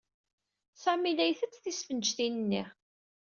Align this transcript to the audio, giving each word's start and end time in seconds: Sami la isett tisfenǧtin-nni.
Sami 0.83 1.11
la 1.17 1.25
isett 1.31 1.59
tisfenǧtin-nni. 1.63 2.63